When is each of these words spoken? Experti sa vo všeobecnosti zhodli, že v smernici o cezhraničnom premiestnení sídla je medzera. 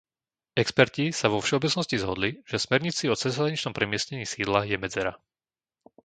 Experti 0.63 1.05
sa 1.19 1.27
vo 1.33 1.37
všeobecnosti 1.41 1.97
zhodli, 2.03 2.31
že 2.49 2.55
v 2.57 2.65
smernici 2.65 3.03
o 3.07 3.13
cezhraničnom 3.23 3.69
premiestnení 3.79 4.25
sídla 4.33 4.61
je 4.69 4.77
medzera. 4.85 5.13